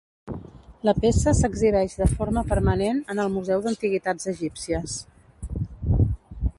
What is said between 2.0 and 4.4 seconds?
forma permanent en el Museu d'Antiguitats